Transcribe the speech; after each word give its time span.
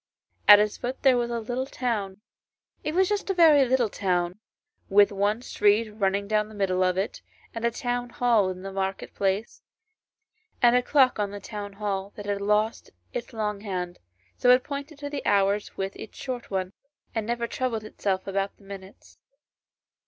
At 0.47 0.57
its 0.57 0.77
foot 0.77 1.03
there 1.03 1.15
was 1.15 1.29
a 1.29 1.39
little 1.39 1.67
town; 1.67 2.21
it 2.83 2.95
was 2.95 3.07
just 3.07 3.29
a 3.29 3.35
very 3.35 3.65
little 3.65 3.87
town, 3.87 4.39
with 4.89 5.11
one 5.11 5.43
street 5.43 5.91
running 5.91 6.27
down 6.27 6.49
the 6.49 6.55
middle 6.55 6.81
of 6.83 6.97
it, 6.97 7.21
and 7.53 7.63
a 7.63 7.69
town 7.69 8.09
hall 8.09 8.49
in 8.49 8.63
the 8.63 8.71
market 8.73 9.13
place, 9.13 9.61
and 10.59 10.75
a 10.75 10.81
clock 10.81 11.19
on 11.19 11.29
the 11.29 11.39
town 11.39 11.73
hall 11.73 12.13
that 12.15 12.25
had 12.25 12.41
lost 12.41 12.89
its 13.13 13.31
long 13.31 13.61
hand, 13.61 13.99
so 14.37 14.49
it 14.49 14.63
pointed 14.63 14.97
to 14.97 15.09
the 15.11 15.23
hours 15.23 15.77
with 15.77 15.95
its 15.95 16.17
short 16.17 16.49
one, 16.49 16.73
and 17.13 17.27
never 17.27 17.45
troubled 17.45 17.83
itself 17.83 18.25
about 18.25 18.57
the 18.57 18.63
minutes. 18.63 19.19